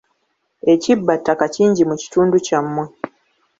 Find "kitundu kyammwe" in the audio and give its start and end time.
2.01-2.85